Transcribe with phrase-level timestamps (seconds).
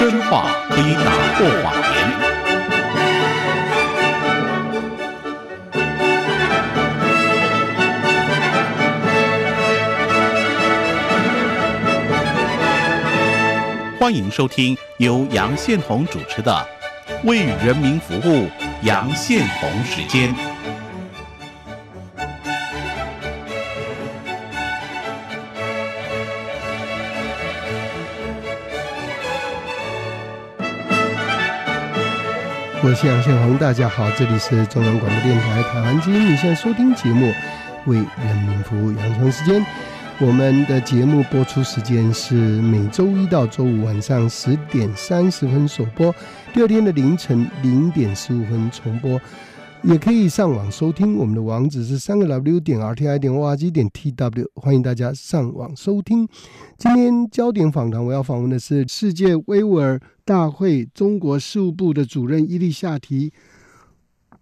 [0.00, 1.94] 真话可以打破谎言。
[13.98, 16.66] 欢迎收听由杨宪宏主持的
[17.28, 18.46] 《为人民服务》
[18.80, 20.49] 杨宪宏时间。
[32.94, 37.26] 夕阳向红，大家好，这里是中央广播电台台湾之音，你现在收听节目
[37.86, 39.64] 《为人民服务》杨宪宏时间。
[40.18, 46.14] 我们的节目播出时间是每周一到周五晚上十点三十分首播，
[46.52, 49.20] 第二天的凌晨零点十五分重播，
[49.82, 51.16] 也可以上网收听。
[51.16, 56.28] 我们的网址是三个 W 点 R T I 点 O R G 点 T W，欢迎大家上网收听。
[56.76, 63.32] 今天焦点访谈，我要访问的是世界维吾尔大会中国事务部的主任伊利夏提。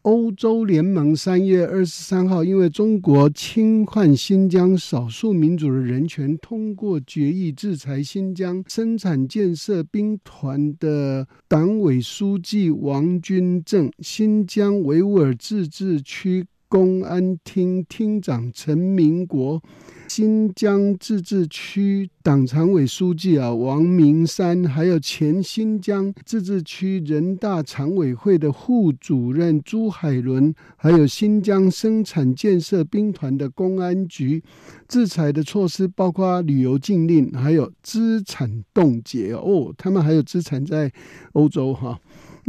[0.02, 19.62] 欧洲联盟三月二十三号，因为中国侵犯新疆少数民族的人权，通过决议制裁新疆生产建设兵团的党委书记王军正、新疆维吾尔自治区公安厅厅长陈明国。
[20.08, 34.42] 新疆自治区党常委书记啊，王明山，还有前新疆自治区人大常委会的副主任朱海伦，还有新疆生产建设兵团的公安局，
[34.88, 40.90] 制裁的措施包括旅游禁令，还有资产冻结哦，他们还有资产在
[41.34, 41.98] 欧洲哈。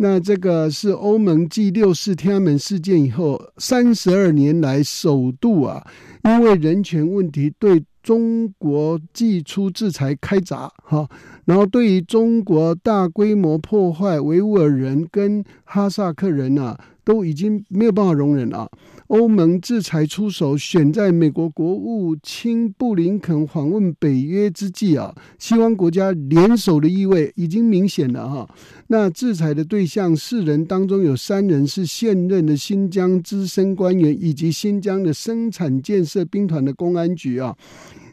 [0.02, 5.86] 那这个是欧盟继六四天安门事件以后，三十二年来首度啊，
[6.24, 11.08] 因为人权问题对中国祭出制裁开闸哈，
[11.46, 18.70] 然后对于中国大规模破坏维吾尔人跟哈萨克人啊，都已经没有办法容忍了。
[19.10, 28.48] 欧盟制裁出手，选在美国国务卿布林肯访问北约之际啊，西方国家联手的意味已经明显了哈。
[28.86, 37.58] 那制裁的对象四人当中有三人是现任的新疆资深官员，以及新疆的生产建设兵团的公安局啊。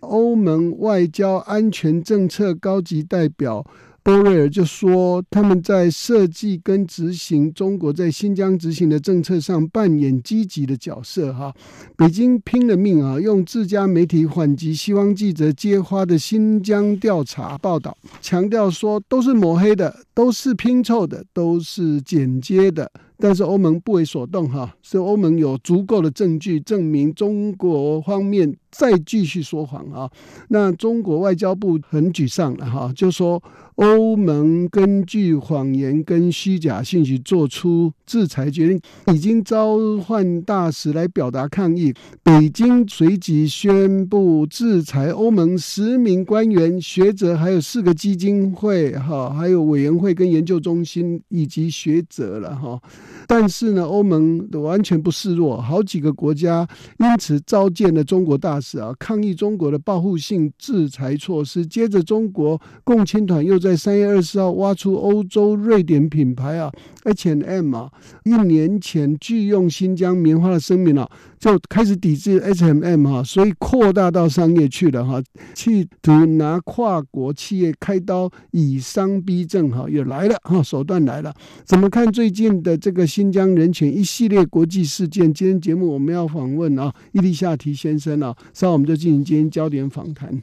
[0.00, 3.66] 欧盟外交安全政策高级代表。
[4.06, 11.32] 波瑞尔就说，他们在设计跟执行中国在新疆执行的政策上扮演积极的角色。
[11.32, 11.52] 哈，
[11.96, 22.88] 北京拼了命啊，用自家媒体缓急西方记者揭发的新疆调查报道，强调说都是抹黑的，都是拼凑的，都是剪接的。
[23.18, 30.10] 但是欧盟不为所动，哈，是欧盟有足够的证据证明中国方面再继续说谎啊。
[30.48, 33.42] 那中国外交部很沮丧了，哈，就说
[33.76, 38.80] 欧盟根据谎言跟虚假信息做出制裁决定，
[39.14, 41.92] 已经召唤大使来表达抗议。
[42.22, 52.80] 北京随即宣布制裁欧盟十名官员、学者，还有四个基金会，哈，还有委员会跟研究中心以及学者了，哈。
[53.26, 56.66] 但是呢，欧盟完全不示弱，好几个国家
[56.98, 61.64] 因此召见了中国大使是啊，抗议中国的报复性制裁措施。
[61.64, 66.72] 接着，中国共青团又在三月二十号挖出欧洲瑞典品牌啊
[67.04, 67.88] H&M 啊，
[68.24, 71.08] 一年前拒用新疆棉花的声明啊。
[71.38, 75.22] 就开始抵制 HMM 哈，所以扩大到商业去了哈，
[75.54, 81.34] 企图拿跨国企业开刀，以商逼政哈，也来了哈，手段来了。
[81.64, 85.32] 怎么看最近的这个新疆人权一系列国际事件？
[85.32, 90.42] 今天节目我们要访问啊，伊丽夏提先生啊，稍后我们就进行今天焦点访谈。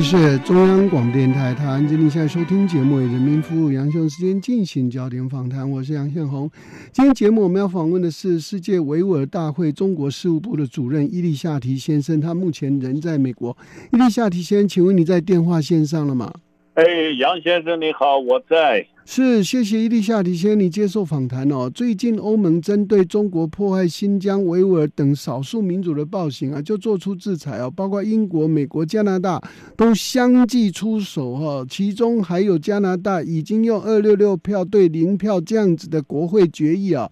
[0.00, 6.48] 是中央广播电台台湾之音，现在收听节目为人民服务杨雄时间进行焦点访谈，我是杨宪宏。
[6.92, 13.56] 今天节目我们要访问的是世界维吾尔大会中国事务部的主任伊利夏提先生，他目前人在美国。
[13.92, 16.32] 伊利夏提先生，请问你在电话线上了吗？
[16.74, 16.84] 哎，
[17.18, 18.86] 杨先生你好，我在。
[19.10, 21.70] 是，谢谢伊丽莎提先你接受访谈哦。
[21.74, 29.42] 最近欧盟针对中国迫害新疆维吾尔等少数民族的暴行啊，就做出制裁哦，包括英国、美国、加拿大
[29.74, 31.64] 都相继出手哈。
[31.70, 37.10] 其中还有加拿大已经用二六六票对零票这样子的国会决议啊，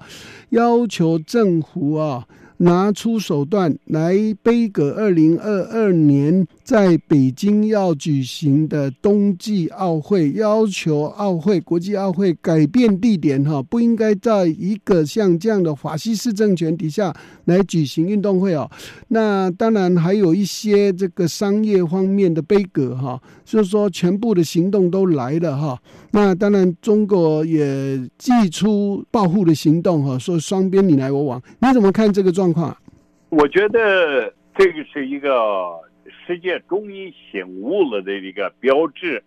[0.50, 2.26] 要求政府啊。
[2.58, 17.14] 拿出手段来背革二零二二年在北京要举行的冬季奥会，要求奥会国际奥会改变地点，哈，不应该在一个像这样的法西斯政权底下
[17.46, 18.70] 来举行运动会哦。
[19.08, 25.78] 那当然还有一些这个商业方面的背革，哈，就是说全部的行动都来了，哈。
[26.10, 32.36] 那当然中国也祭出报复的行动，哈，说双边你来我往，你怎么看这个？
[32.36, 32.76] 状况，
[33.30, 35.30] 我觉得这个是一个
[36.26, 39.22] 世界终于醒悟了的一个标志，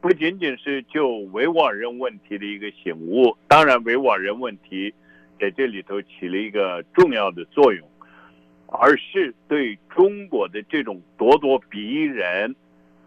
[0.00, 4.92] 不仅仅是就维吾尔人问题的一个醒悟，当然维吾尔人问题
[5.40, 7.88] 在这里头起了一个重要的作用，
[8.68, 12.54] 而是对中国的这种咄咄逼人，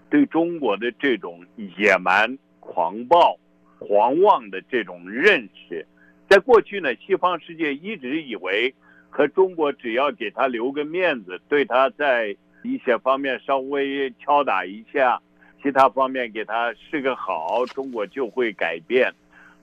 [0.09, 1.45] 对中国的这种
[1.77, 3.37] 野蛮、狂暴、
[3.79, 5.85] 狂妄的这种认识，
[6.29, 8.73] 在过去呢，西方世界一直以为。
[9.07, 12.35] 和中国只要给他留个面子，对他在
[12.65, 15.21] 一些方面稍微敲打一下，
[15.61, 19.13] 其他方面给他示个好，中国就会改变。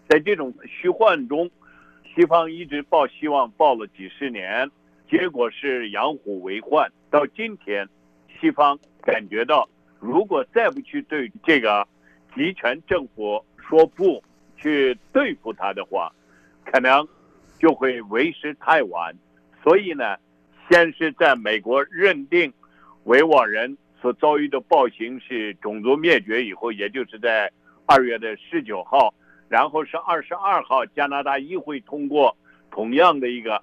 [0.08, 1.50] 在这种虚幻中，
[2.14, 4.70] 西方一直抱希望，抱了几十年，
[5.10, 6.90] 结果是养虎为患。
[7.10, 7.88] 到今天，
[8.40, 9.69] 西方感觉到，
[10.00, 11.87] 如果再不去对这个
[12.34, 14.22] 集权政府说不，
[14.56, 16.12] 去对付他的话，
[16.64, 17.06] 可能
[17.58, 19.14] 就会为时太晚。
[19.62, 20.16] 所以呢，
[20.69, 22.52] 先是在美国认定
[23.04, 27.50] 维吾尔人所遭遇的暴行是种族灭绝以后，也就是在
[27.87, 29.12] 二月的十九号，
[29.49, 32.37] 然后是二十二号，加拿大议会通过
[32.70, 33.62] 同样的一个，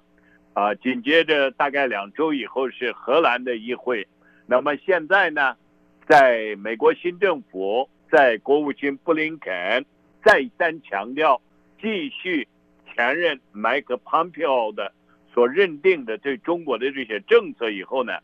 [0.52, 4.06] 啊，紧接着大概两周以后是荷兰的议会。
[4.46, 5.56] 那么现在呢，
[6.08, 9.84] 在美国新政府，在国务卿布林肯
[10.24, 11.40] 再三强调
[11.80, 12.46] 继续
[12.94, 14.92] 前任麦克潘皮奥的。
[15.32, 18.14] 所认定的对中国的这些政策以后呢，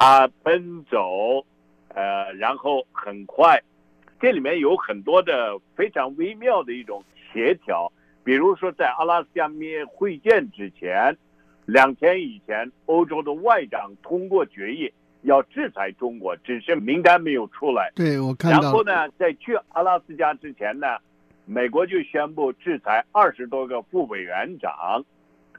[0.00, 1.44] 他奔走，
[1.88, 3.62] 呃，然后很快，
[4.18, 7.92] 这里面有很多的非常微妙的一种协调。
[8.24, 11.14] 比如说，在阿拉斯加面会见之前，
[11.66, 17.92] 两天以前，欧洲的外长通过决议要制裁中国，只是名单没有出来。
[17.94, 18.62] 对我看到。
[18.62, 20.96] 然后呢，在去阿拉斯加之前呢，
[21.44, 25.04] 美国就宣布制裁二十多个副委员长，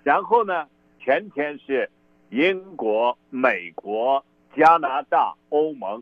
[0.02, 0.66] 然后呢。
[1.04, 1.90] 前天是
[2.30, 4.24] 英国、美国、
[4.56, 6.01] 加拿大、欧盟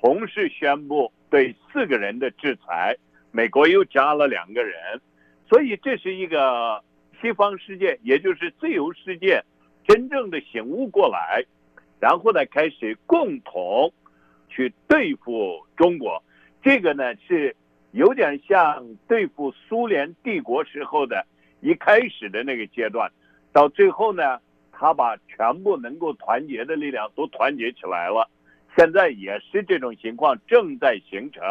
[0.00, 2.96] 同时宣布对四个人的制裁，
[3.30, 5.00] 美国又加了两个人，
[5.48, 6.82] 所以这是一个
[7.20, 9.42] 西方世界，也就是自由世界
[9.86, 11.44] 真正的醒悟过来，
[12.00, 13.92] 然后呢开始共同
[14.48, 16.22] 去对付中国。
[16.62, 17.54] 这个呢是
[17.92, 21.24] 有点像对付苏联帝国时候的
[21.60, 23.10] 一开始的那个阶段。
[23.52, 24.40] 到最后呢，
[24.76, 28.28] 他把全部能够团结的力量都团结起来了。
[28.76, 31.42] 现在也是这种情况正在形成，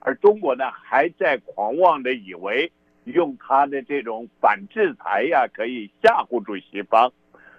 [0.00, 2.70] 而中国呢还在狂妄的以为
[3.04, 7.12] 用他的这种反制裁呀可以吓唬住西方。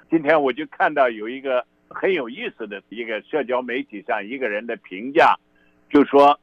[0.09, 5.35] 今天我就看到有一个很有意思的一个社交媒体上一个人的评价，
[5.89, 6.39] 就说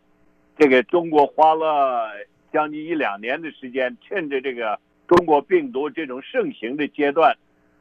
[0.58, 2.10] 这个中国花了
[2.52, 4.78] 将近一两年的时间，趁着这个。
[5.08, 7.32] 中国病毒这种盛行的阶段，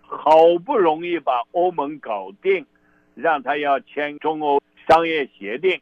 [0.08, 2.66] 好不容易把欧盟搞定，
[3.14, 5.80] 让他要签中欧商业协定，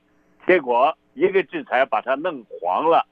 [0.48, 3.06] 结果一个制裁把他弄黄了。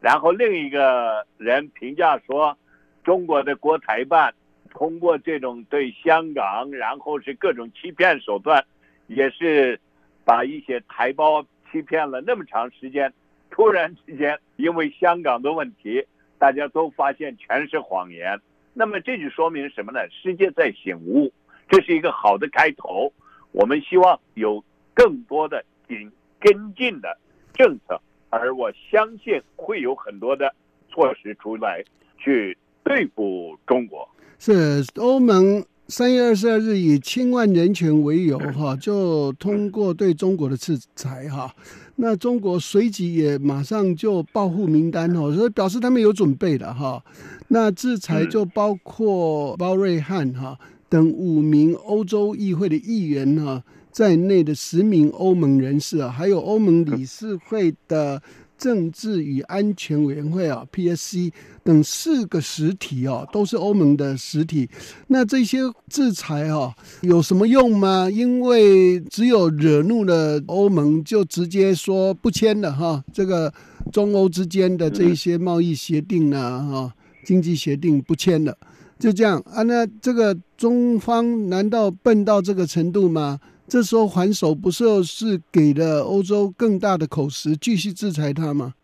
[0.00, 2.56] 然后另一个人评价说，
[3.04, 4.34] 中国的国台办
[4.70, 8.64] 通过这种对香港，然后是各种欺骗手段，
[9.06, 9.80] 也是
[10.24, 13.12] 把一些台胞欺骗了那么长时间，
[13.50, 16.04] 突然之间因为香港的问题。
[16.38, 18.36] 大家都发现全是谎言，
[18.74, 20.00] 那么这就说明什么呢？
[20.10, 21.32] 世界在醒悟，
[21.68, 23.12] 这是一个好的开头。
[23.52, 24.64] 我们希望有
[24.94, 26.10] 更多的紧
[26.40, 27.18] 跟进的
[27.52, 28.00] 政策，
[28.30, 30.54] 而我相信会有很多的
[30.88, 31.84] 措施出来
[32.18, 34.08] 去对付中国。
[34.38, 35.64] 是欧盟。
[35.92, 41.54] 三月二十二日以侵犯人权为由，哈，就通过对中国的制裁，哈。
[41.96, 47.04] 那中国随即也马上就报复名单，哈，所以表示他们有准备了，哈。
[47.48, 50.58] 那制裁就包括包瑞汉，哈
[50.88, 58.22] 等五名欧洲议会的议员，哈在内的十名欧盟人士啊，还有欧盟理事会的。
[58.62, 61.32] 政治与安全委员会啊 （PSC）
[61.64, 64.70] 等四个实体哦，都是欧盟的实体。
[65.08, 68.08] 那这些制裁哦，有什么用吗？
[68.08, 73.02] 因为只有惹怒了欧盟，就直接说不签了哈。
[73.12, 73.52] 这个
[73.92, 78.56] 中欧之间的这一些贸易协定呢，哈，经济协定不签了，
[78.96, 79.64] 就这样啊。
[79.64, 83.40] 那这个中方难道笨到这个程度吗？
[83.72, 88.74] 这时候还手不就是给了欧洲更大的口实，继续制裁他吗？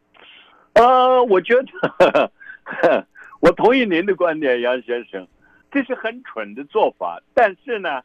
[0.72, 2.32] 呃，我觉得
[3.40, 5.28] 我同意您的观点，杨先生，
[5.70, 7.22] 这是很蠢的做法。
[7.34, 8.00] 但是呢，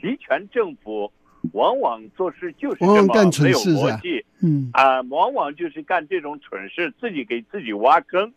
[0.00, 1.10] 集权政府
[1.52, 8.32] 往往做事就是这么没有逻辑，嗯啊，往往就是干这种蠢事，自己给自己挖坑。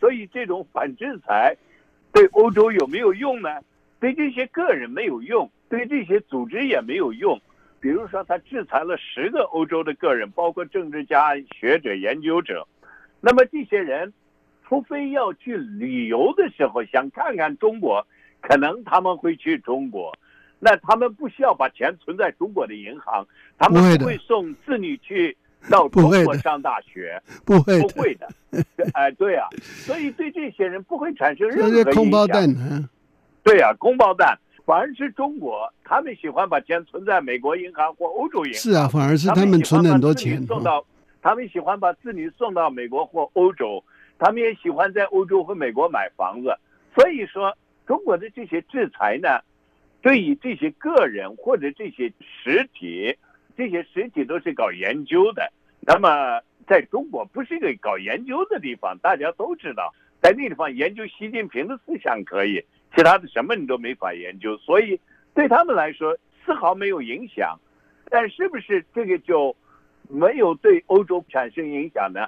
[0.00, 1.56] 所以这种反制裁
[2.12, 3.48] 对欧洲有没有用呢？
[4.00, 5.48] 对这些个人没有用。
[5.68, 7.40] 对这些组织也没有用，
[7.80, 12.66] 比如说他制裁了十个欧洲的个人，包括政治家、学者、研究者。
[13.20, 14.12] 那么这些人，
[14.66, 18.06] 除非要去旅游的时候想看看中国，
[18.40, 20.16] 可能他们会去中国。
[20.60, 23.26] 那他们不需要把钱存在中国的银行，
[23.58, 25.36] 他们不会送子女去
[25.70, 28.28] 到中国上大学，不会不会的。
[28.94, 31.92] 哎，对啊，所以对这些人不会产生任何影响。
[31.92, 32.48] 空包弹，
[33.44, 34.36] 对呀，空包弹。
[34.68, 38.60] 反而是中国，他们喜欢把钱存在美国银行或欧洲银行。
[38.60, 40.42] 是啊，反而是他们存了很多钱。
[40.42, 40.84] 送到，
[41.22, 43.82] 他们喜欢把子女送到美国或欧洲，
[44.18, 46.54] 他们也喜欢在欧洲和美国买房子。
[46.94, 47.56] 所以说，
[47.86, 49.40] 中国的这些制裁呢，
[50.02, 53.16] 对于这些个人或者这些实体，
[53.56, 55.50] 这些实体都是搞研究的。
[55.80, 62.62] 那么，在中国不是一个搞研究的地方，大家都知道，在那地方研究习近平的思想可以。
[62.94, 65.00] 其他的什么你都没法研究，所以
[65.34, 67.58] 对他们来说丝毫没有影响。
[68.10, 69.54] 但是不是这个就
[70.08, 72.26] 没有对欧洲产生影响呢？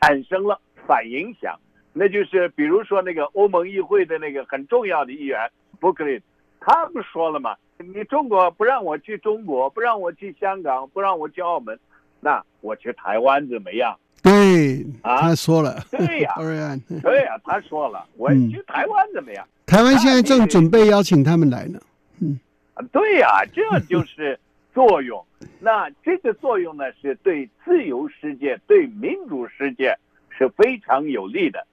[0.00, 1.56] 产生了反影响，
[1.92, 5.48] 那就是比如说那个欧盟议会的那个很重要的议员
[5.78, 6.20] 布克林，
[6.58, 7.54] 他不说了吗？
[7.78, 11.78] 你中国不让我去中国，不让我去香港，不让我去澳门，
[12.18, 13.96] 那我去台湾怎么样？
[14.22, 15.80] 对，他说了。
[15.90, 16.34] 对呀，
[17.02, 19.46] 对呀，他说了，我去台湾怎么样？
[19.70, 21.78] 台湾现在正准备邀请他们来呢。
[22.20, 22.36] 嗯，
[22.74, 24.36] 啊，对呀，这就是
[24.74, 25.24] 作用。
[25.60, 29.96] 那这个作用呢，是对自由世界、对民主世界
[30.28, 31.64] 是非常有利的。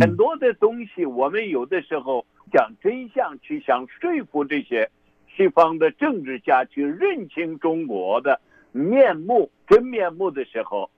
[0.00, 4.90] 很多的东西，我们有的时候讲真相，去想说服这些
[5.36, 8.40] 西方的政治家去认清中国的
[8.72, 10.90] 面目、真面目的时候。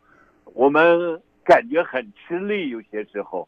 [0.54, 3.46] 我们感觉很吃力，有些时候，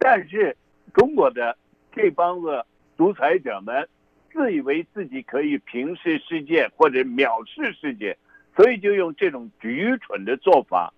[0.00, 0.56] 但是
[0.92, 1.56] 中国的
[1.92, 2.64] 这帮子
[2.96, 3.88] 独裁者们
[4.32, 8.16] 自以为自己可以平视世界或者藐视世界，
[8.56, 10.92] 所以就用这种愚蠢的做法，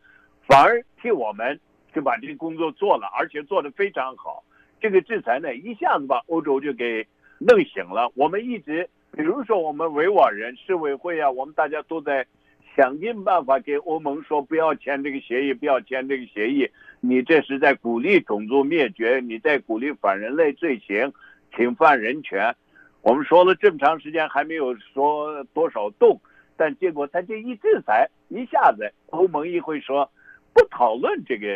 [0.47, 1.59] 反而替我们
[1.95, 4.45] 就把这个工作做了，而且做得非常好。
[4.81, 7.07] 这个制裁呢，一下子把欧洲就给
[7.39, 8.11] 弄醒了。
[8.15, 12.27] 我们一直，比如说我们维吾尔人市委会啊，我们大家都在。
[12.75, 16.67] 想尽办法给欧盟说不要签这个协议，不要签这个协议。
[17.05, 21.13] 你这是在鼓励种族灭绝，你在鼓励反人类罪行，
[21.57, 22.55] 侵犯人权。
[23.01, 26.21] 我们说了这么长时间还没有说多少动，
[26.57, 30.09] 但结果他这一制裁，一下子欧盟议会说
[30.53, 31.49] 不讨论这个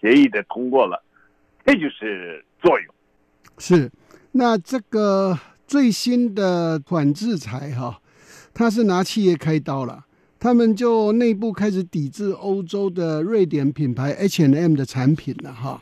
[0.00, 1.00] 协议的通过了，
[1.64, 2.94] 这就是作用。
[3.58, 3.88] 是，
[4.32, 8.00] 那这个最新的反制裁哈，
[8.52, 10.06] 他是拿企业开刀了。
[10.42, 15.80] 他们就内部开始抵制欧洲的瑞典品牌 H&M 的产品了哈，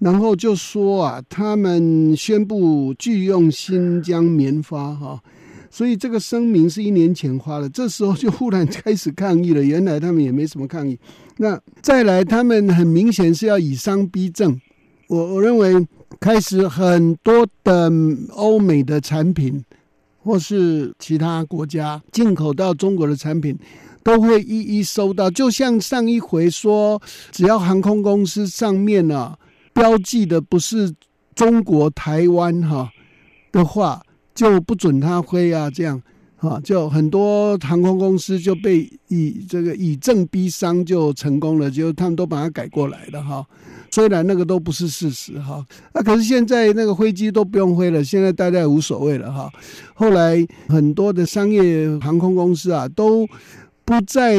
[0.00, 5.22] 然后就说啊，他们宣布拒用新疆棉花哈，
[5.70, 9.62] 所以这个声明是一年前发的，这时候就忽然开始抗议了。
[9.62, 10.98] 原来他们也没什么抗议。
[11.36, 14.60] 那再来，他们很明显是要以商逼政。
[15.06, 15.86] 我我认为
[16.18, 17.88] 开始很多的
[18.30, 19.64] 欧美的产品
[20.18, 23.56] 或是其他国家进口到中国的产品。
[24.02, 29.36] 都会一一收到，就像上一回说，只要航空公司上面呢
[29.74, 30.92] 标记的不是
[31.34, 32.90] 中国台湾哈
[33.52, 34.02] 的话，
[34.34, 36.00] 就不准它飞啊，这样
[36.36, 43.46] 啊，就很多航空公司就被以这个以正逼商就成功了，就他们都把它改过来了哈。
[43.90, 49.50] 虽然那个都不是事实哈，那可是现在那个飞机都不用飞了，现在大家无所谓了哈。
[49.94, 53.26] 后来很多的商业航空公司啊都。
[53.90, 54.36] 不再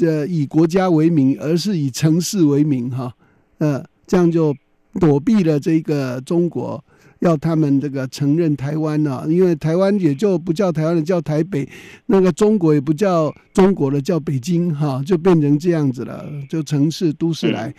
[0.00, 3.14] 呃以国家为名，而是以城市为名哈，
[3.58, 4.52] 呃，这样就
[4.98, 6.84] 躲避了这个中国
[7.20, 11.68] 要他们这个承认台湾呢，因为台湾也就不叫台湾了，叫台北，
[12.06, 17.74] 那个中国也不叫中国了，叫北京哈，就变成这样子了，就城市都市来，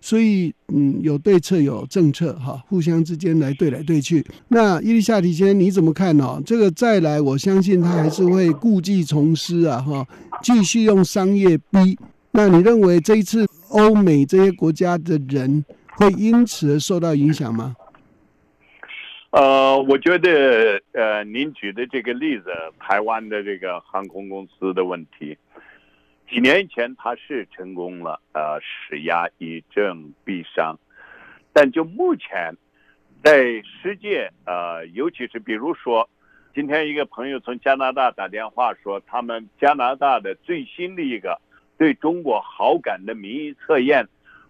[0.00, 4.24] 所以嗯，有对策有政策哈，互相之间来对来对去。
[4.48, 6.42] 那伊丽莎提先生你怎么看呢？
[6.44, 10.06] 这个再来，我相信他还是会故技重施啊哈，
[10.42, 11.96] 继续用商业逼。
[12.32, 15.64] 那你认为这一次欧美这些国家的人
[15.96, 17.74] 会因此而受到影响吗？
[19.30, 25.38] 呃，我觉得呃，您举的这个例子，台湾的这个航空公司的问题，
[26.28, 30.76] 几年前它是成功了，呃，施压以政逼商，
[31.52, 32.52] 但就目前
[33.22, 36.10] 在世界，呃，尤其是比如说，
[36.52, 41.40] 今天一个朋友从加拿大打电话说，他们加拿大的最新的一个
[41.78, 44.08] 对中国好感的民意测验，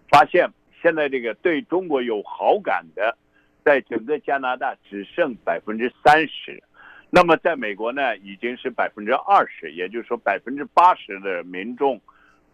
[0.08, 0.48] 发现
[0.80, 3.18] 现在这个对中国有好感的。
[3.64, 6.62] 在整个加拿大只剩百分之三十，
[7.10, 12.00] 那么在美国呢，已经是百分之二十，也就是说百分之八十的民众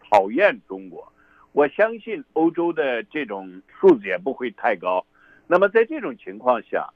[0.00, 1.12] 讨厌中国。
[1.52, 5.04] 我相信欧洲的这种数字也不会太高。
[5.46, 6.88] 那么在这种情况下，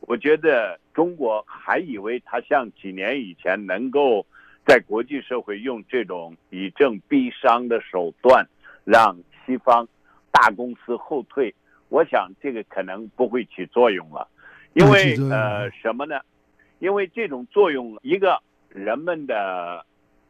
[0.00, 4.26] 我觉得中国还以为他像几年以前能够
[4.66, 8.46] 在国际社会用这种以政逼商的手段
[8.84, 9.16] 让
[9.46, 9.88] 西方
[10.30, 11.54] 大公司后退。
[11.92, 14.26] 我想这个可能不会起作用了，
[14.72, 16.18] 因为呃什么呢？
[16.78, 19.84] 因为这种作用，一个人们的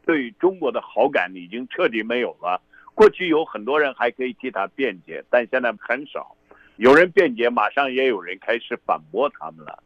[0.04, 2.61] 对中国的好感已经彻底没有了。
[2.95, 6.37] 过去有很多人还可以替他辩解，但现在很少。
[6.78, 9.81] 有人辩解，马上也有人开始反驳他们了。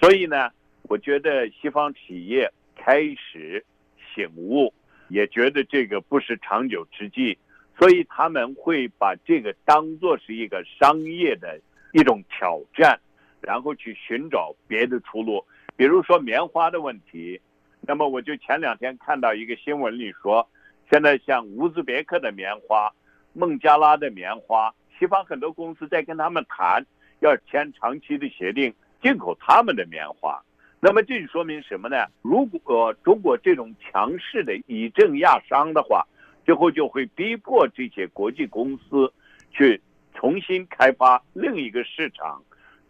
[0.00, 0.50] 所以呢，
[0.88, 3.64] 我觉得西方企业开始
[4.12, 4.74] 醒悟，
[5.06, 7.38] 也觉得这个不是长久之计。
[7.80, 11.58] 所以他们会把这个当做是一个商业的
[11.94, 13.00] 一种挑战，
[13.40, 15.42] 然后去寻找别的出路。
[15.76, 17.40] 比如说棉花的问题，
[17.80, 20.46] 那么我就前两天看到一个新闻里说，
[20.90, 22.92] 现在像乌兹别克的棉花、
[23.32, 26.84] 孟加拉的棉花，西方很多公司在跟他们谈，
[27.20, 30.38] 要签长期的协定进口他们的棉花。
[30.80, 32.04] 那么这就说明什么呢？
[32.20, 36.06] 如果中国这种强势的以正压商的话。
[36.50, 39.08] 最后就会逼迫这些国际公司
[39.52, 39.80] 去
[40.12, 42.42] 重新开发另一个市场，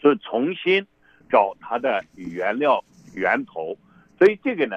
[0.03, 0.83] 就重新
[1.31, 2.83] 找它的原料
[3.15, 3.77] 源头。
[4.19, 4.77] 所以这个呢，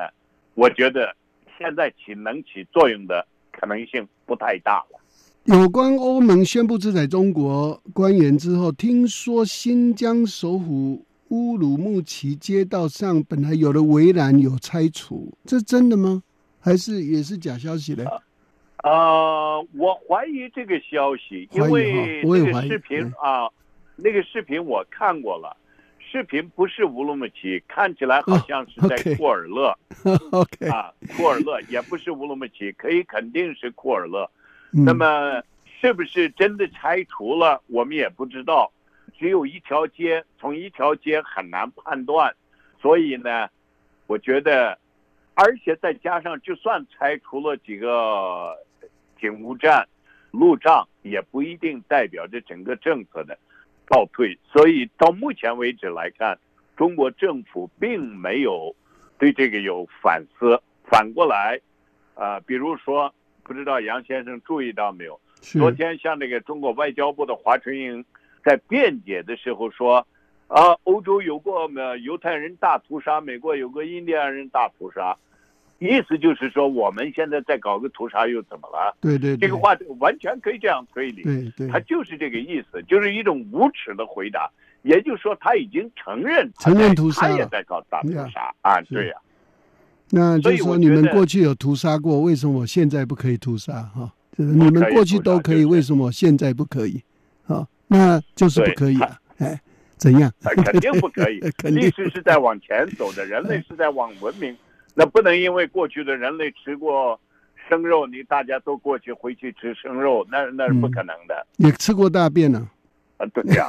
[0.55, 1.15] 我觉得
[1.57, 4.99] 现在起能起作用的可能性不太大了。
[5.45, 16.21] 有关欧盟宣布制裁中国官员之后，听说新疆首府乌鲁木齐街道上本来有的围栏有拆除，这真的吗？
[16.59, 18.03] 还是也是假消息呢？
[18.83, 23.49] 呃，我怀疑这个消息，因为那个视频啊，
[23.95, 25.55] 那个视频我看过了，
[25.99, 29.73] 视频不是乌鲁木齐，看起来好像是在库尔勒。
[30.31, 34.29] OK 啊，库尔勒也不是乌鲁木齐，可以肯定是库尔勒。
[34.69, 35.41] 那么
[35.79, 38.69] 是不是真的拆除了，我们也不知道。
[39.17, 42.35] 只有一条街，从一条街很难判断，
[42.81, 43.47] 所以呢，
[44.07, 44.77] 我觉得，
[45.35, 48.57] 而且再加上，就算拆除了几个。
[49.23, 49.87] 警务站、
[50.31, 53.39] 路障也不一定代表着整个政策的
[53.87, 56.37] 倒退，所以到目前为止来看，
[56.75, 58.75] 中国政府并没有
[59.17, 60.61] 对这个有反思。
[60.83, 61.57] 反过来，
[62.15, 65.17] 啊，比如说，不知道杨先生注意到没有？
[65.39, 68.03] 昨天像那个中国外交部的华春莹
[68.43, 70.05] 在辩解的时候说，
[70.49, 75.17] 啊，欧洲有过犹太人大屠杀，美国有过印第安人大屠杀。
[75.87, 78.95] 意思就是说，我们现在在搞个屠杀又怎么了？
[79.01, 81.23] 对对，这个话完全可以这样推理。
[81.23, 84.49] 对对，他就是这个意思，就是一种无耻的回答。
[84.81, 88.81] 也就是说，他已经承认承认屠杀他也在搞大屠杀啊！
[88.81, 89.15] 对呀。
[90.09, 93.81] 那就是说你们过去有屠杀过，为什么我现在不可以屠杀？
[93.95, 97.01] 哈，你们过去都可以，为什么现在不可以？
[97.47, 99.17] 啊，那就是不可以啊！
[99.37, 99.59] 哎，
[99.95, 100.29] 怎样？
[100.41, 101.39] 肯定不可以。
[101.71, 104.53] 历史是在往前走的，人类是在往文明。
[104.93, 107.19] 那不能因为过去的人类吃过
[107.67, 111.47] 生肉，你大家都过去回去吃生肉，那那是不可能的。
[111.57, 112.69] 也吃过大便呢？
[113.17, 113.67] 啊，对呀。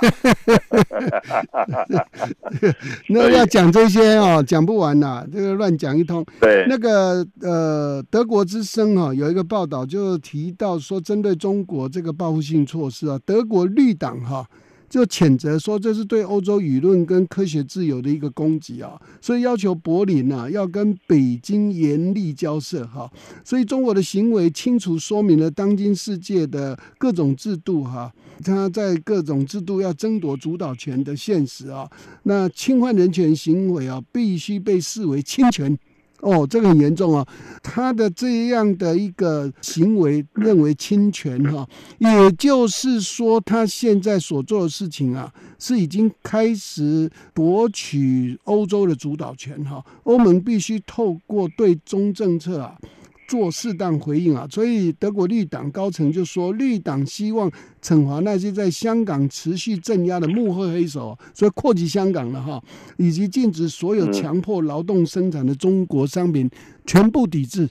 [3.09, 6.25] 那要讲这些哦，讲不完呐，这个乱讲一通。
[6.41, 6.67] 对。
[6.69, 14.47] 那个呃，德国之声哈有一个报道，就提到说，针对中国这个报复性措施啊，德国绿党哈。
[14.95, 23.11] 就谴责说这是对欧洲舆论跟科学自由的一个攻击啊，所以要求柏林呐要跟北京严厉交涉哈。
[23.43, 28.13] 所以中国的行为清楚说明了当今世界的各种制度哈，
[28.45, 31.91] 它在各种制度要争夺主导权的现实啊。
[32.23, 35.77] 那侵犯人权行为啊，必须被视为侵权。
[36.20, 37.27] 哦，这个很严重啊！
[37.62, 49.85] 他的这样的一个行为认为侵权哈，也就是说，他现在所做的事情啊，是已经开始夺取欧洲的主导权哈。
[50.05, 52.79] 欧盟必须透过对中政策啊。
[53.27, 57.51] 做适当回应啊，所以德国绿党高层就说，绿党希望
[57.83, 62.63] 惩罚那些在香港持续镇压的幕后黑手，所以扩及香港了哈，
[62.97, 66.49] 以及禁止所有强迫劳动生产的中国商品
[66.87, 67.69] 全部抵制。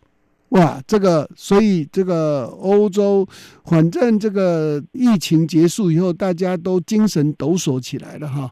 [0.49, 3.27] 哇，这个，所以这个欧洲，
[3.65, 8.51] 反正这个疫情结束以后，大家都精神抖擞起来了哈。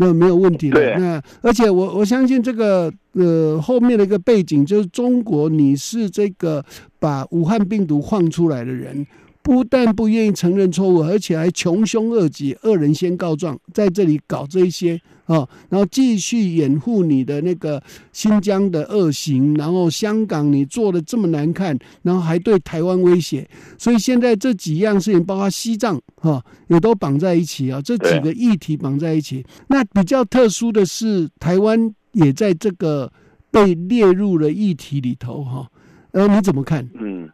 [0.00, 0.98] 那没有问题的。
[0.98, 6.64] 那而且我我相信这个呃后面的一个背景就是中国，你是这个
[6.98, 9.06] 把武汉病毒放出来的人。
[9.42, 23.48] 不但不愿意承认错误，而且还穷凶恶极，恶人先告状，在这里搞这些啊，然后继续掩护你的那个新疆的恶行，然后香港你做的这么难看，然后还对台湾威胁，
[23.78, 29.44] 所以现在这几样事情，包括西藏哈，也都绑在一起啊，这几个议题绑在一起。
[29.68, 33.10] 那比较特殊的是，台湾也在这个
[33.50, 35.66] 被列入了议题里头哈，
[36.12, 36.86] 呃，你怎么看？
[36.94, 37.30] 嗯，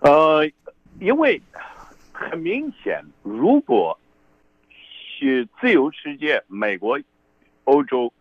[0.00, 0.50] 呃。
[1.00, 1.40] 因为
[2.12, 3.98] 很明显，如果
[5.18, 7.00] 是自由世界、美国、
[7.64, 8.12] 欧洲，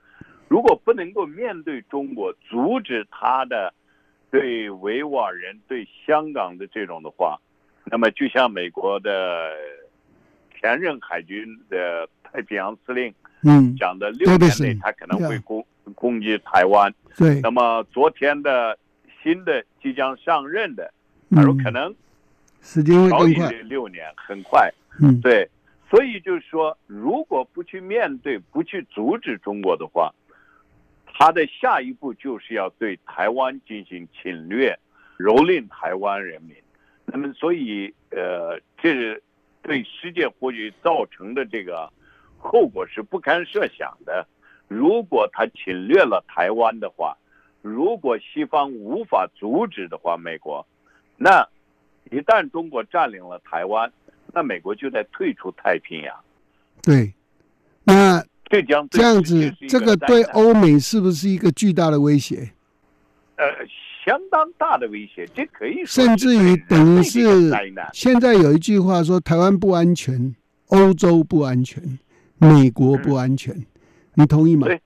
[0.48, 3.74] 如果不能够面对中国，阻止他的
[4.32, 7.38] 对维吾尔人、对香港的这种的话，
[7.84, 9.52] 那么就像美国的
[10.58, 13.14] 前任海军的太平洋司令
[13.44, 15.66] 嗯讲的，六年内他可能会攻
[15.96, 16.94] 攻击台湾。
[17.18, 18.80] 对，那么昨天的
[19.22, 20.94] 新的即将上任的，
[21.32, 21.94] 他说可能。
[22.62, 24.70] 时间会更快，六年很快，
[25.02, 25.50] 嗯，对，
[25.90, 30.14] 所以就是说，如果不去面对、不去阻止中国的话，
[31.06, 34.78] 他的下一步就是要对台湾进行侵略、
[35.18, 36.56] 蹂躏台湾人民。
[37.06, 39.24] 那么，所以，呃，这是
[39.62, 41.92] 对世界或许造成的这个
[42.38, 44.28] 后果是不堪设想的。
[44.68, 47.18] 如果他侵略了台湾的话，
[47.62, 50.68] 如果西方无法阻止的话，美国，
[51.16, 51.48] 那。
[52.12, 53.92] 一旦中国占领了台湾，
[54.34, 56.16] 那美国就在退出太平洋。
[56.82, 57.14] 对，
[57.84, 62.50] 那这将这样子，这个对欧美是不是一个巨大的威胁？
[63.36, 63.46] 呃，
[64.04, 67.20] 相当大的威胁，这可以甚至于等于是
[67.94, 70.36] 现在有一句话说：台湾不安全，
[70.68, 72.00] 欧洲不安全，
[72.38, 73.56] 美国不安全。
[74.16, 74.68] 你同意吗？
[74.68, 74.82] 对，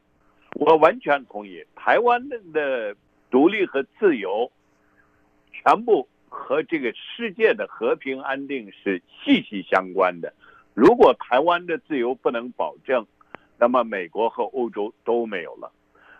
[0.56, 1.63] 我完全同意。
[1.76, 2.21] 台湾
[2.52, 2.95] 的
[3.32, 4.52] 独立和自由，
[5.52, 6.08] 全部。
[6.35, 10.33] 和这个世界的和平安定是息息相关的。
[10.73, 13.05] 如果台湾的自由不能保证，
[13.59, 15.71] 那么美国和欧洲都没有了。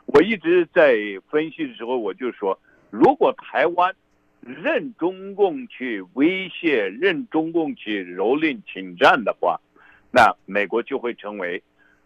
[0.06, 0.96] 我一直在
[1.30, 2.58] 分析的时候，我就说，
[2.92, 3.96] 如果台湾
[4.40, 9.60] 任中共去威胁、任中共去蹂躏、侵占的话，
[10.12, 11.62] 那美国就会成为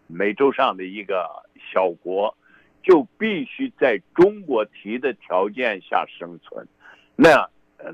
[0.07, 1.27] 美洲上的一个
[1.71, 2.35] 小国，
[2.81, 6.65] 就必须在中国提的条件下生存。
[7.17, 7.47] 那。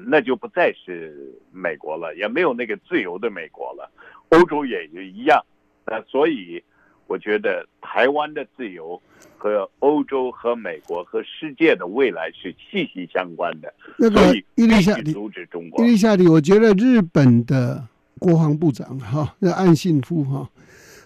[0.08, 3.91] 那就不再是美国了，也没有那个自由的美国了。
[4.30, 5.43] 欧洲也就一样。
[5.86, 6.63] 那所以，
[7.06, 9.00] 我觉得台湾的自由
[9.38, 13.72] 和欧洲、和美国、和世界的未来是息息相关的。
[13.98, 15.84] 那个伊丽莎阻止中国。
[15.84, 17.86] 伊丽莎里，我觉得日本的
[18.17, 20.50] 国防部长哈，那岸信夫哈，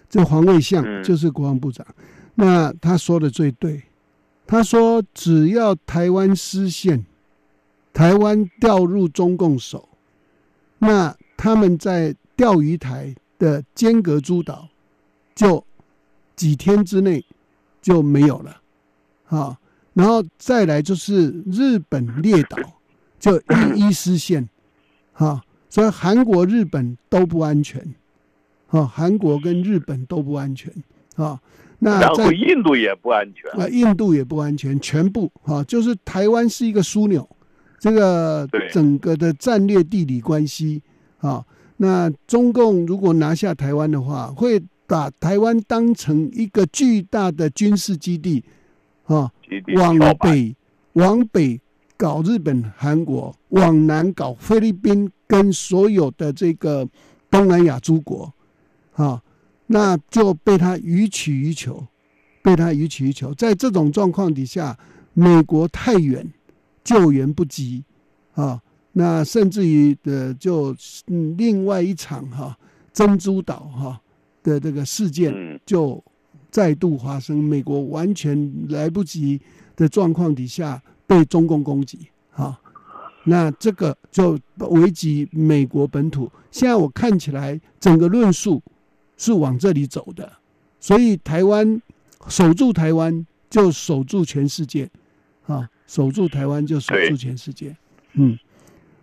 [0.07, 1.85] 这黄卫相就是国防部长。
[2.35, 3.81] 那他说的最对，
[4.45, 7.03] 他说只要台湾失陷。
[7.97, 9.89] 台湾掉入中共手，
[10.77, 14.69] 那他们在钓鱼台的间隔诸岛，
[15.33, 15.65] 就
[16.35, 17.25] 几天之内
[17.81, 18.61] 就没有了，
[19.25, 19.57] 啊，
[19.95, 22.57] 然后再来就是日本列岛
[23.19, 23.35] 就
[23.75, 24.47] 一一失陷，
[25.13, 27.83] 啊，所以韩国、日本都不安全，
[28.67, 30.71] 啊，韩国跟日本都不安全，
[31.15, 31.41] 啊，
[31.79, 37.27] 那在印度也不安全，啊，印度也不安全，全部啊，就是台湾是一个枢纽。
[37.79, 40.81] 这个整个的战略地理关系
[41.19, 41.45] 啊，
[41.77, 48.43] 那中共如果拿下台湾的话，会把台湾当成一个巨大的军事基地
[49.05, 49.31] 啊，
[49.75, 50.55] 往北
[50.93, 51.59] 往北
[51.95, 56.87] 搞日本、韩国，往南搞菲律宾跟所有的这个
[57.29, 58.33] 东南亚诸国
[58.93, 59.21] 啊，
[59.67, 61.85] 那就被他予取予求，
[62.41, 63.33] 被他予取予求。
[63.35, 64.77] 在这种状况底下，
[65.13, 66.25] 美国太远，
[66.87, 67.83] 救援不及
[68.33, 68.61] 啊，
[68.93, 70.73] 那甚至于的就
[71.07, 72.57] 嗯另外一场哈
[72.93, 73.99] 珍珠岛哈
[74.41, 76.01] 的这个事件嗯就
[76.49, 79.41] 再度发生，美国完全来不及
[79.75, 82.57] 的状况底下被中共攻击啊。
[83.25, 86.31] 那这个就危及美国本土。
[86.51, 88.63] 现在我看起来，整个论述
[89.17, 90.31] 是往这里走的，
[90.79, 91.81] 所以台湾
[92.29, 94.89] 守住台湾就守住全世界，
[95.45, 97.75] 啊，守住台湾就守住全世界，
[98.13, 98.37] 嗯，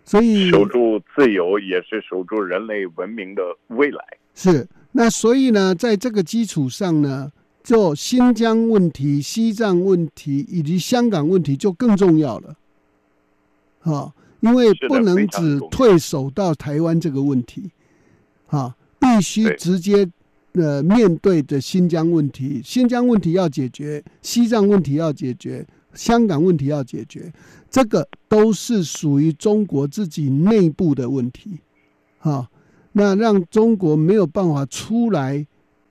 [0.05, 3.99] 所以守住自由也是守住人类文明的未来。
[4.33, 4.65] 是。
[4.97, 7.29] 那所以呢，在这个基础上呢，
[7.61, 12.55] 就新疆问题、西藏问题以及香港问题就更重要了，
[13.81, 17.71] 啊，因为不能只退守到台湾这个问题，
[18.47, 20.07] 啊，必须直接
[20.53, 27.33] 呃面对的新疆问题，新疆问题要解决，西藏问题要解决，香港问题要解决，
[27.71, 31.59] 这个都是属于中国自己内部的问题，
[32.19, 32.49] 啊。
[32.97, 35.45] 那让中国没有办法出来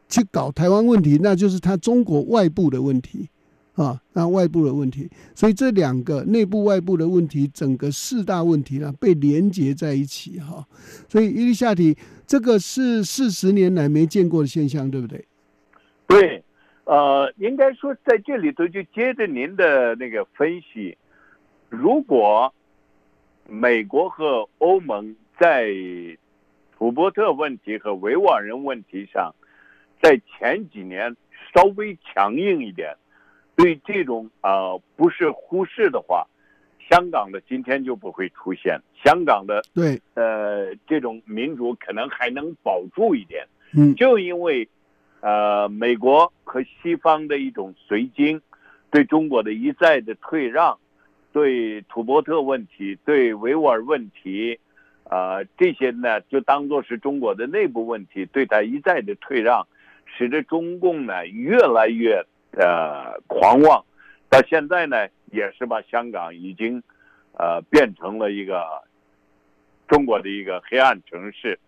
[0.09, 3.29] 去搞台湾问题，那就是他中国外部的问题
[3.75, 5.11] 啊，那外部的问题。
[5.35, 10.67] 所以这两个内部外部的问题，整个四大问题呢被连结在一起哈、
[11.07, 11.95] 所以伊丽莎提
[12.27, 15.23] 这个是四十年来没见过的现象，对不对？
[16.07, 16.43] 对，
[16.85, 20.97] 呃，应该说在这里头就接着您的那个分析，
[21.68, 22.53] 如果
[23.49, 25.73] 美国和欧盟在
[26.77, 29.35] 土伯特问题和维吾尔人问题上，
[30.03, 31.16] 在前几年
[31.55, 32.94] 稍微强硬一点，
[33.57, 36.27] 对这种呃不是忽视的话，
[36.90, 43.47] 香港的今天就不会出现，香港的对，呃这种民主可能还能保住一点。
[43.77, 44.68] 嗯，就因为，
[45.25, 48.43] 呃，美国和西方的一种随经，
[48.91, 50.79] 对中国的一再的退让，
[51.33, 54.61] 对土伯特问题、对维吾尔问题，
[55.05, 59.67] 呃，这些呢就当做是中国的内部问题，对他一再的退让，
[60.05, 63.83] 使得中共呢越来越呃狂妄，
[64.29, 66.83] 到现在呢也是把香港已经
[67.39, 68.67] 呃变成了一个
[69.89, 71.59] 中国的一个黑暗城市。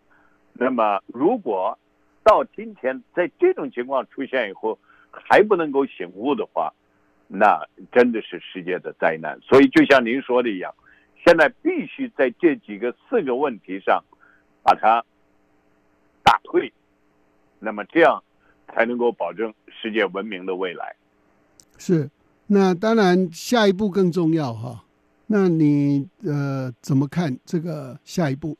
[0.53, 1.79] 那么如果
[2.27, 4.77] 到今天，在这种情况出现以后，
[5.12, 6.73] 还不能够醒悟的话，
[7.29, 9.39] 那真的是世界的灾难。
[9.43, 10.75] 所以，就像您说的一样，
[11.25, 14.03] 现在必须在这几个四个问题上
[14.65, 15.05] 把它
[16.25, 16.73] 打退，
[17.61, 18.21] 那么这样
[18.75, 20.97] 才能够保证世界文明的未来。
[21.79, 22.11] 是。
[22.49, 24.85] 那当然，下一步更重要哈。
[25.29, 28.57] 那你呃怎么看这个下一步？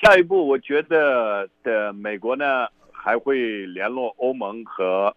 [0.00, 5.14] 下一步，我觉得的美国呢还会联络欧盟和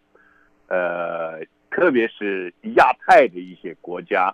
[0.67, 4.33] 呃，特别是亚太的一些国家，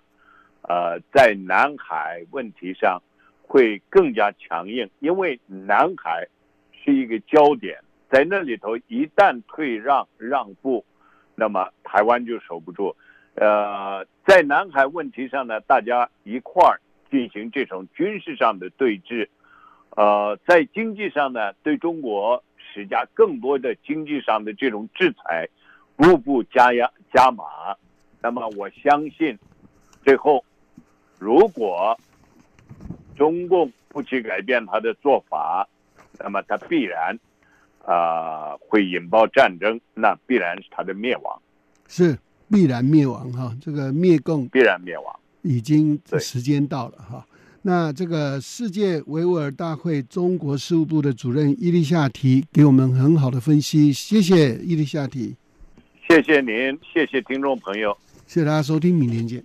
[0.62, 3.02] 呃，在南海问题上
[3.42, 6.26] 会更加强硬，因为南海
[6.72, 7.78] 是一个焦点，
[8.10, 10.82] 在那里头一旦退让让步，
[11.34, 12.96] 那么台湾就守不住。
[13.34, 16.80] 呃，在南海问题上呢，大家一块儿
[17.10, 19.28] 进行这种军事上的对峙。
[19.90, 25.48] 呃，在经济上呢，对中国施加更多的经济上的这种制裁，
[25.96, 27.44] 步步加压加码。
[28.20, 29.38] 那么我相信，
[30.04, 30.44] 最后
[31.18, 31.98] 如果
[33.16, 35.68] 中共不去改变他的做法，
[36.18, 37.18] 那么他必然
[37.84, 41.42] 啊、呃会引爆战争，那必然是他的灭亡，
[41.88, 42.16] 是
[42.50, 43.56] 必然灭亡哈。
[43.60, 45.18] 这个灭共必然灭亡。
[45.42, 47.26] 已经对时间到了哈。
[47.68, 55.36] 那这个世界维吾尔大会中国事务部的主任伊丽夏提给我们很好的分析，谢谢伊丽夏提，
[56.08, 57.94] 谢谢您，谢谢听众朋友。
[58.26, 59.44] 谢谢大家收听，明天见。